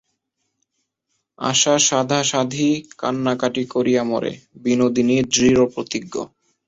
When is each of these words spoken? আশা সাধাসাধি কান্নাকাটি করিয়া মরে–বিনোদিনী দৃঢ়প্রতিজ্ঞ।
আশা 1.39 1.75
সাধাসাধি 1.79 2.69
কান্নাকাটি 2.99 3.63
করিয়া 3.73 4.01
মরে–বিনোদিনী 4.03 5.17
দৃঢ়প্রতিজ্ঞ। 5.33 6.13